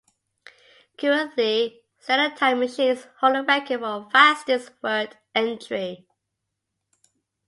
Currently 0.97 1.83
stenotype 2.03 2.57
machines 2.57 3.05
hold 3.19 3.35
the 3.35 3.43
record 3.43 3.81
for 3.81 4.09
fastest 4.09 4.71
word 4.81 5.15
entry. 5.35 6.07